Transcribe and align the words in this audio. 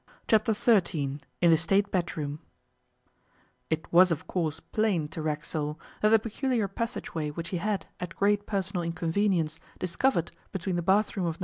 Chapter 0.27 0.55
Thirteen 0.55 1.21
IN 1.41 1.51
THE 1.51 1.57
STATE 1.57 1.91
BEDROOM 1.91 2.39
IT 3.69 3.93
was 3.93 4.11
of 4.11 4.25
course 4.25 4.59
plain 4.59 5.07
to 5.09 5.21
Racksole 5.21 5.79
that 6.01 6.09
the 6.09 6.17
peculiar 6.17 6.67
passageway 6.67 7.29
which 7.29 7.49
he 7.49 7.57
had, 7.57 7.85
at 7.99 8.15
great 8.15 8.47
personal 8.47 8.81
inconvenience, 8.81 9.59
discovered 9.77 10.31
between 10.51 10.75
the 10.75 10.81
bathroom 10.81 11.27
of 11.27 11.35
No. 11.35 11.39